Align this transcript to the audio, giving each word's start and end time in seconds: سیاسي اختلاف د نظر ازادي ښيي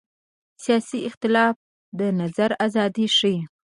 سیاسي 0.63 0.99
اختلاف 1.09 1.55
د 1.99 2.01
نظر 2.19 2.49
ازادي 2.65 3.07
ښيي 3.17 3.39